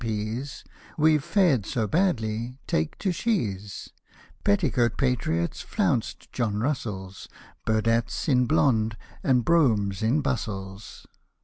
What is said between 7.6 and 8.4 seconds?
Burdetts